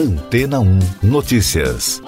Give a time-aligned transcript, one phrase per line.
[0.00, 2.00] Antena 1 Notícias.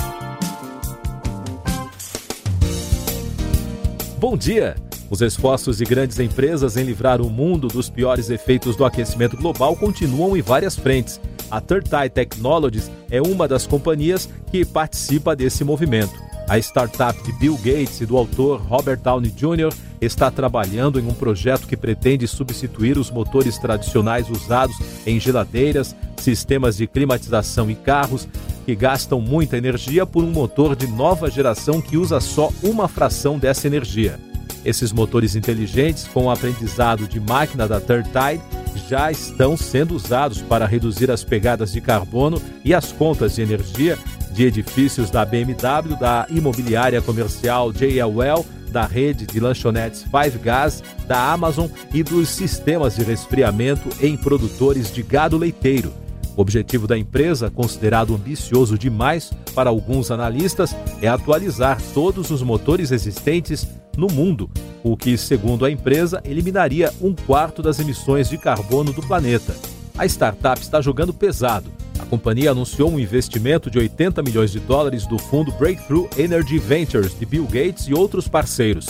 [4.19, 4.77] Bom dia!
[5.11, 9.77] Os esforços de grandes empresas em livrar o mundo dos piores efeitos do aquecimento global
[9.77, 11.21] continuam em várias frentes.
[11.51, 16.32] A Third Eye Technologies é uma das companhias que participa desse movimento.
[16.49, 19.73] A startup de Bill Gates e do autor Robert Downey Jr.
[20.01, 26.77] está trabalhando em um projeto que pretende substituir os motores tradicionais usados em geladeiras, sistemas
[26.77, 28.29] de climatização e carros
[28.65, 33.39] que gastam muita energia por um motor de nova geração que usa só uma fração
[33.39, 34.19] dessa energia.
[34.65, 40.41] Esses motores inteligentes, com o aprendizado de máquina da Third Tide, já estão sendo usados
[40.43, 43.99] para reduzir as pegadas de carbono e as contas de energia
[44.33, 51.33] de edifícios da BMW, da imobiliária comercial JLL, da rede de lanchonetes Five Gas, da
[51.33, 55.93] Amazon e dos sistemas de resfriamento em produtores de gado leiteiro.
[56.35, 62.91] O objetivo da empresa, considerado ambicioso demais para alguns analistas, é atualizar todos os motores
[62.91, 64.51] existentes no mundo,
[64.83, 69.55] o que, segundo a empresa, eliminaria um quarto das emissões de carbono do planeta.
[69.97, 71.71] A startup está jogando pesado.
[71.99, 77.19] A companhia anunciou um investimento de 80 milhões de dólares do fundo Breakthrough Energy Ventures
[77.19, 78.87] de Bill Gates e outros parceiros.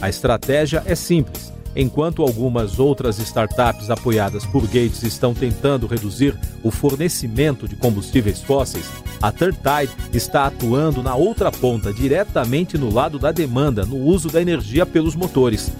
[0.00, 6.70] A estratégia é simples Enquanto algumas outras startups apoiadas por Gates estão tentando reduzir o
[6.70, 8.88] fornecimento de combustíveis fósseis,
[9.20, 14.28] a Third Tide está atuando na outra ponta, diretamente no lado da demanda, no uso
[14.28, 15.72] da energia pelos motores.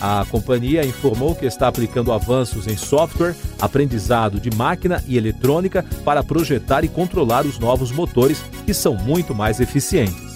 [0.00, 6.22] A companhia informou que está aplicando avanços em software, aprendizado de máquina e eletrônica para
[6.22, 10.30] projetar e controlar os novos motores, que são muito mais eficientes.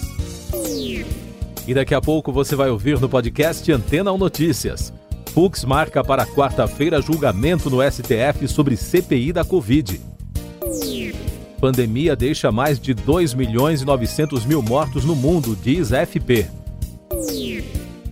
[1.67, 4.93] E daqui a pouco você vai ouvir no podcast Antena 1 Notícias.
[5.35, 9.99] Fux marca para quarta-feira julgamento no STF sobre CPI da Covid.
[11.59, 16.47] Pandemia deixa mais de 2 milhões e 900 mil mortos no mundo, diz FP.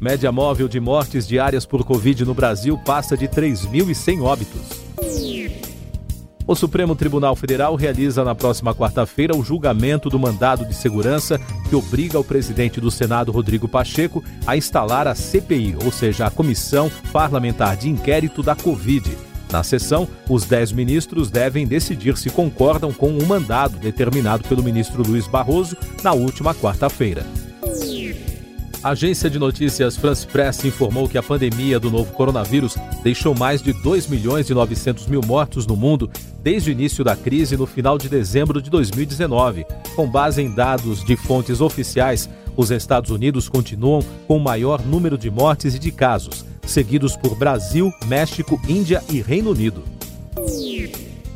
[0.02, 4.83] Média móvel de mortes diárias por Covid no Brasil passa de 3.100 óbitos.
[6.46, 11.40] O Supremo Tribunal Federal realiza na próxima quarta-feira o julgamento do mandado de segurança
[11.70, 16.32] que obriga o presidente do Senado, Rodrigo Pacheco, a instalar a CPI, ou seja, a
[16.32, 19.18] Comissão Parlamentar de Inquérito da Covid.
[19.50, 25.04] Na sessão, os dez ministros devem decidir se concordam com o mandado determinado pelo ministro
[25.08, 27.24] Luiz Barroso na última quarta-feira.
[28.84, 33.62] A agência de notícias France Press informou que a pandemia do novo coronavírus deixou mais
[33.62, 36.12] de 2 milhões e 900 mil mortos no mundo
[36.42, 39.66] desde o início da crise no final de dezembro de 2019.
[39.96, 45.18] Com base em dados de fontes oficiais, os Estados Unidos continuam com o maior número
[45.18, 49.82] de mortes e de casos, seguidos por Brasil, México, Índia e Reino Unido.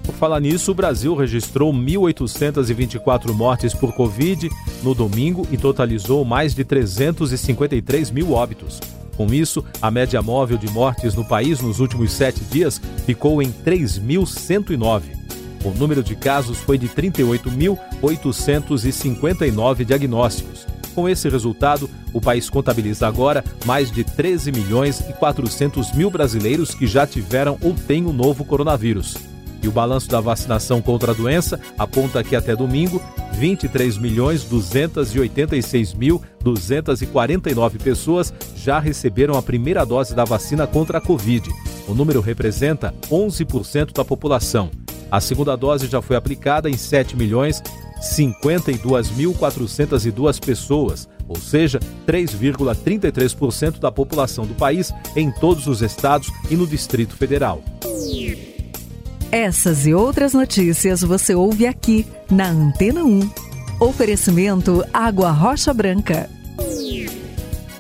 [0.08, 4.50] Por falar nisso, o Brasil registrou 1.824 mortes por Covid
[4.82, 8.80] no domingo e totalizou mais de 353 mil óbitos.
[9.18, 13.52] Com isso, a média móvel de mortes no país nos últimos sete dias ficou em
[13.52, 15.02] 3.109.
[15.66, 20.66] O número de casos foi de 38.859 diagnósticos.
[20.96, 26.74] Com esse resultado, o país contabiliza agora mais de 13 milhões e 400 mil brasileiros
[26.74, 29.36] que já tiveram ou têm o novo coronavírus.
[29.62, 33.02] E o balanço da vacinação contra a doença aponta que até domingo,
[33.34, 41.02] 23 milhões 286 mil 249 pessoas já receberam a primeira dose da vacina contra a
[41.02, 41.50] Covid.
[41.88, 44.70] O número representa 11% da população.
[45.10, 47.62] A segunda dose já foi aplicada em 7 milhões
[48.02, 56.68] 52.402 pessoas, ou seja, 3,33% da população do país em todos os estados e no
[56.68, 57.64] Distrito Federal.
[59.32, 63.30] Essas e outras notícias você ouve aqui na Antena 1.
[63.78, 66.30] Oferecimento Água Rocha Branca.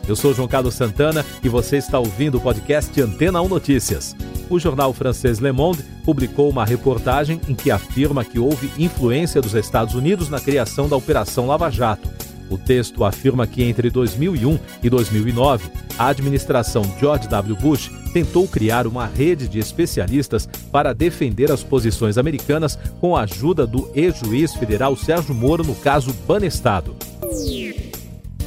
[0.05, 4.13] Eu sou João Carlos Santana e você está ouvindo o podcast Antena 1 Notícias.
[4.49, 9.53] O jornal francês Le Monde publicou uma reportagem em que afirma que houve influência dos
[9.53, 12.09] Estados Unidos na criação da Operação Lava Jato
[12.49, 17.55] o texto afirma que entre 2001 e 2009, a administração George W.
[17.55, 23.67] Bush tentou criar uma rede de especialistas para defender as posições americanas com a ajuda
[23.67, 26.95] do ex-juiz federal Sérgio Moro no caso Banestado.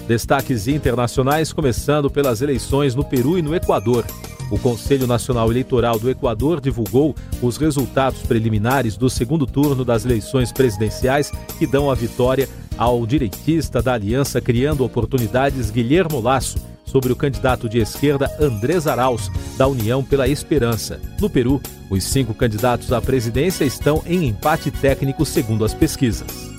[0.09, 4.05] Destaques internacionais começando pelas eleições no Peru e no Equador.
[4.51, 10.51] O Conselho Nacional Eleitoral do Equador divulgou os resultados preliminares do segundo turno das eleições
[10.51, 12.49] presidenciais que dão a vitória
[12.81, 19.31] ao direitista da aliança Criando Oportunidades Guilhermo Lasso sobre o candidato de esquerda Andrés Arauz,
[19.59, 20.99] da União pela Esperança.
[21.21, 21.61] No Peru,
[21.91, 26.51] os cinco candidatos à presidência estão em empate técnico segundo as pesquisas.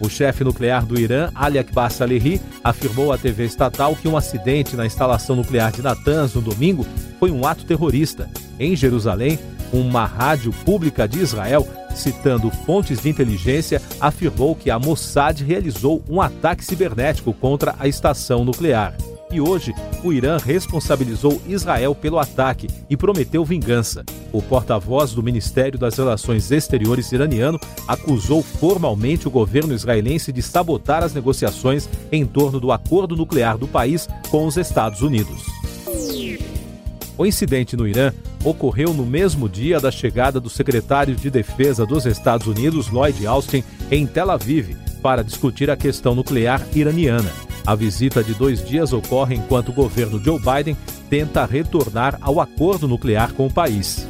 [0.00, 4.74] O chefe nuclear do Irã, Ali Akbar Salehi, afirmou à TV estatal que um acidente
[4.74, 6.86] na instalação nuclear de Natanz no domingo
[7.20, 8.28] foi um ato terrorista.
[8.58, 9.38] Em Jerusalém,
[9.70, 16.20] uma rádio pública de Israel, citando fontes de inteligência, afirmou que a Mossad realizou um
[16.20, 18.94] ataque cibernético contra a estação nuclear.
[19.32, 19.74] E hoje,
[20.04, 24.04] o Irã responsabilizou Israel pelo ataque e prometeu vingança.
[24.30, 27.58] O porta-voz do Ministério das Relações Exteriores iraniano
[27.88, 33.66] acusou formalmente o governo israelense de sabotar as negociações em torno do acordo nuclear do
[33.66, 35.46] país com os Estados Unidos.
[37.16, 38.12] O incidente no Irã
[38.44, 43.62] ocorreu no mesmo dia da chegada do secretário de Defesa dos Estados Unidos, Lloyd Austin,
[43.90, 47.30] em Tel Aviv, para discutir a questão nuclear iraniana.
[47.66, 50.76] A visita de dois dias ocorre enquanto o governo Joe Biden
[51.08, 54.06] tenta retornar ao acordo nuclear com o país.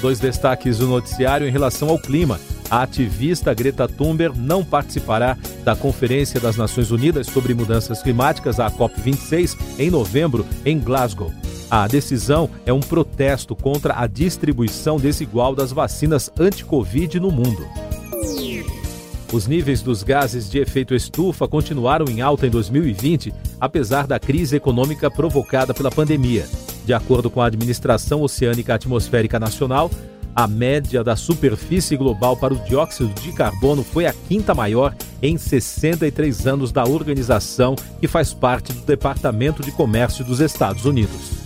[0.00, 2.40] Dois destaques do noticiário em relação ao clima.
[2.70, 8.70] A ativista Greta Thunberg não participará da Conferência das Nações Unidas sobre Mudanças Climáticas, a
[8.70, 11.39] COP26, em novembro, em Glasgow.
[11.70, 17.64] A decisão é um protesto contra a distribuição desigual das vacinas anti-Covid no mundo.
[19.32, 24.56] Os níveis dos gases de efeito estufa continuaram em alta em 2020, apesar da crise
[24.56, 26.44] econômica provocada pela pandemia.
[26.84, 29.88] De acordo com a Administração Oceânica Atmosférica Nacional,
[30.34, 34.92] a média da superfície global para o dióxido de carbono foi a quinta maior
[35.22, 41.39] em 63 anos da organização, que faz parte do Departamento de Comércio dos Estados Unidos.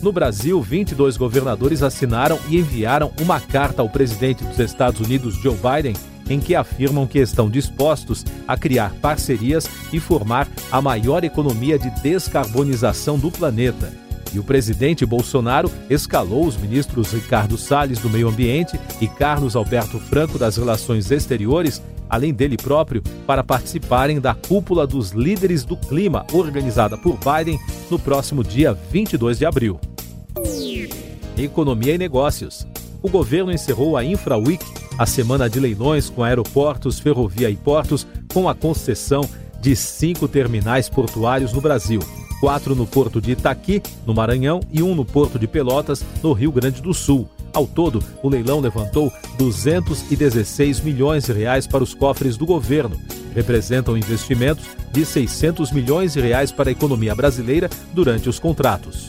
[0.00, 5.56] No Brasil, 22 governadores assinaram e enviaram uma carta ao presidente dos Estados Unidos, Joe
[5.56, 5.94] Biden,
[6.30, 11.90] em que afirmam que estão dispostos a criar parcerias e formar a maior economia de
[12.02, 14.07] descarbonização do planeta.
[14.32, 19.98] E o presidente Bolsonaro escalou os ministros Ricardo Salles do Meio Ambiente e Carlos Alberto
[19.98, 26.26] Franco das Relações Exteriores, além dele próprio, para participarem da cúpula dos líderes do clima
[26.32, 27.58] organizada por Biden
[27.90, 29.80] no próximo dia 22 de abril.
[31.36, 32.66] Economia e Negócios.
[33.00, 34.64] O governo encerrou a Infra Week
[34.98, 38.04] a semana de leilões com aeroportos, ferrovia e portos,
[38.34, 39.22] com a concessão
[39.60, 42.00] de cinco terminais portuários no Brasil.
[42.40, 46.52] Quatro no porto de Itaqui, no Maranhão, e um no porto de Pelotas, no Rio
[46.52, 47.28] Grande do Sul.
[47.52, 52.96] Ao todo, o leilão levantou 216 milhões de reais para os cofres do governo.
[53.34, 59.08] Representam investimentos de 600 milhões de reais para a economia brasileira durante os contratos.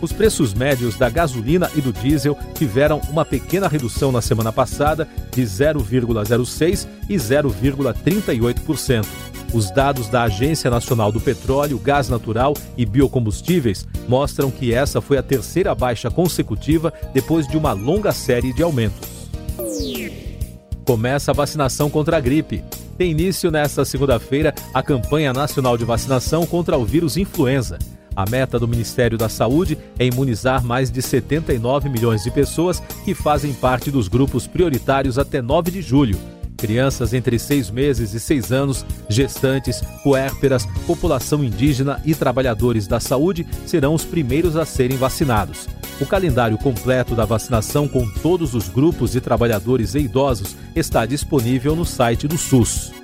[0.00, 5.08] Os preços médios da gasolina e do diesel tiveram uma pequena redução na semana passada
[5.34, 9.06] de 0,06% e 0,38%.
[9.52, 15.16] Os dados da Agência Nacional do Petróleo, Gás Natural e Biocombustíveis mostram que essa foi
[15.16, 19.08] a terceira baixa consecutiva depois de uma longa série de aumentos.
[20.84, 22.62] Começa a vacinação contra a gripe.
[22.98, 27.78] Tem início nesta segunda-feira a campanha nacional de vacinação contra o vírus influenza.
[28.14, 33.14] A meta do Ministério da Saúde é imunizar mais de 79 milhões de pessoas que
[33.14, 36.18] fazem parte dos grupos prioritários até 9 de julho.
[36.58, 43.46] Crianças entre 6 meses e 6 anos, gestantes, puérperas, população indígena e trabalhadores da saúde
[43.64, 45.68] serão os primeiros a serem vacinados.
[46.00, 51.76] O calendário completo da vacinação com todos os grupos de trabalhadores e idosos está disponível
[51.76, 52.97] no site do SUS.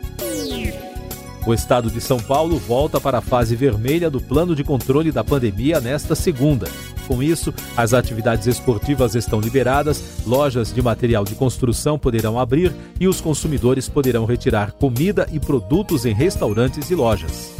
[1.47, 5.23] O estado de São Paulo volta para a fase vermelha do plano de controle da
[5.23, 6.67] pandemia nesta segunda.
[7.07, 13.07] Com isso, as atividades esportivas estão liberadas, lojas de material de construção poderão abrir e
[13.07, 17.53] os consumidores poderão retirar comida e produtos em restaurantes e lojas.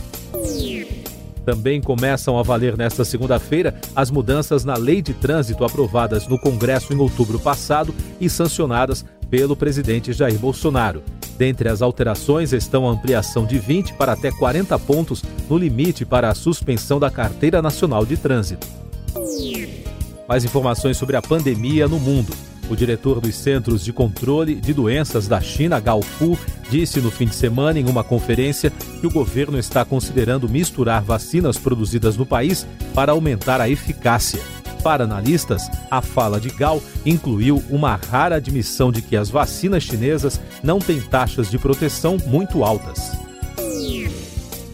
[1.45, 6.95] Também começam a valer nesta segunda-feira as mudanças na lei de trânsito aprovadas no Congresso
[6.95, 11.03] em outubro passado e sancionadas pelo presidente Jair Bolsonaro.
[11.37, 16.29] Dentre as alterações estão a ampliação de 20 para até 40 pontos no limite para
[16.29, 18.67] a suspensão da Carteira Nacional de Trânsito.
[20.29, 22.33] Mais informações sobre a pandemia no mundo.
[22.71, 26.39] O diretor dos Centros de Controle de Doenças da China, Gao Fu,
[26.71, 31.59] disse no fim de semana em uma conferência que o governo está considerando misturar vacinas
[31.59, 34.41] produzidas no país para aumentar a eficácia.
[34.85, 40.39] Para analistas, a fala de Gal incluiu uma rara admissão de que as vacinas chinesas
[40.63, 43.13] não têm taxas de proteção muito altas.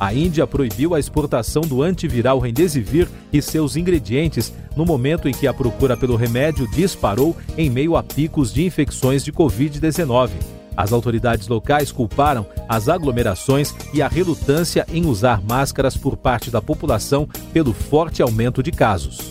[0.01, 5.47] A Índia proibiu a exportação do antiviral Remdesivir e seus ingredientes no momento em que
[5.47, 10.31] a procura pelo remédio disparou em meio a picos de infecções de Covid-19.
[10.77, 16.61] As autoridades locais culparam as aglomerações e a relutância em usar máscaras por parte da
[16.61, 19.30] população pelo forte aumento de casos.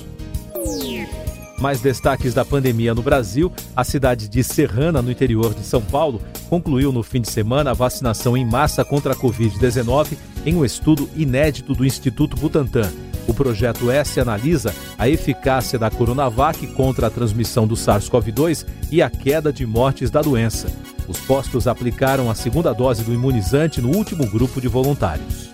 [1.59, 6.21] Mais destaques da pandemia no Brasil: a cidade de Serrana, no interior de São Paulo,
[6.49, 11.09] concluiu no fim de semana a vacinação em massa contra a Covid-19 em um estudo
[11.15, 12.89] inédito do Instituto Butantan.
[13.27, 19.09] O projeto S analisa a eficácia da Coronavac contra a transmissão do SARS-CoV-2 e a
[19.09, 20.67] queda de mortes da doença.
[21.07, 25.48] Os postos aplicaram a segunda dose do imunizante no último grupo de voluntários.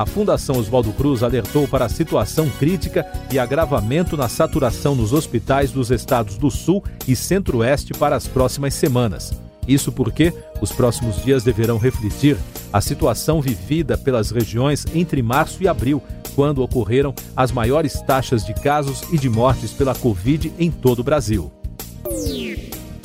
[0.00, 5.72] A Fundação Oswaldo Cruz alertou para a situação crítica e agravamento na saturação nos hospitais
[5.72, 9.30] dos estados do Sul e Centro-Oeste para as próximas semanas.
[9.68, 12.38] Isso porque os próximos dias deverão refletir
[12.72, 16.02] a situação vivida pelas regiões entre março e abril,
[16.34, 21.04] quando ocorreram as maiores taxas de casos e de mortes pela Covid em todo o
[21.04, 21.52] Brasil.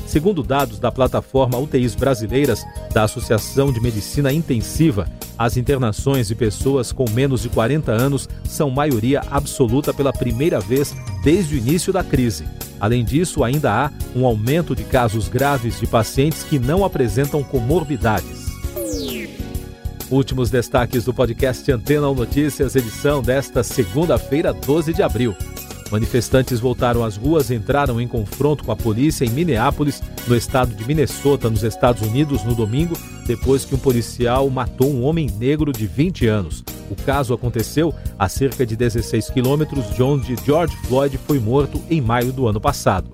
[0.08, 6.92] Segundo dados da plataforma UTIs Brasileiras da Associação de Medicina Intensiva, as internações de pessoas
[6.92, 12.04] com menos de 40 anos são maioria absoluta pela primeira vez desde o início da
[12.04, 12.46] crise.
[12.80, 18.46] Além disso, ainda há um aumento de casos graves de pacientes que não apresentam comorbidades.
[20.10, 25.36] Últimos destaques do podcast Antena Notícias, edição desta segunda-feira, 12 de abril.
[25.92, 30.74] Manifestantes voltaram às ruas e entraram em confronto com a polícia em Minneapolis, no estado
[30.74, 35.72] de Minnesota, nos Estados Unidos, no domingo, depois que um policial matou um homem negro
[35.72, 36.64] de 20 anos.
[36.90, 42.02] O caso aconteceu a cerca de 16 quilômetros de onde George Floyd foi morto em
[42.02, 43.10] maio do ano passado.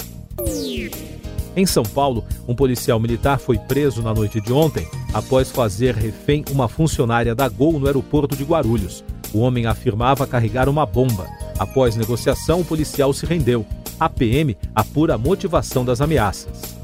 [1.55, 6.45] Em São Paulo, um policial militar foi preso na noite de ontem após fazer refém
[6.49, 9.03] uma funcionária da Gol no aeroporto de Guarulhos.
[9.33, 11.27] O homem afirmava carregar uma bomba.
[11.61, 13.63] Após negociação, o policial se rendeu.
[13.99, 16.75] A PM apura a motivação das ameaças.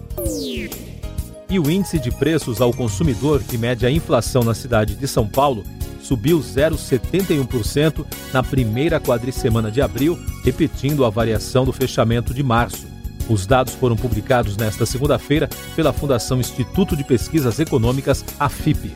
[1.49, 5.27] E o índice de preços ao consumidor, que mede a inflação na cidade de São
[5.27, 5.63] Paulo,
[5.99, 12.85] subiu 0,71% na primeira quadricemana de abril, repetindo a variação do fechamento de março.
[13.27, 18.95] Os dados foram publicados nesta segunda-feira pela Fundação Instituto de Pesquisas Econômicas, AFIP.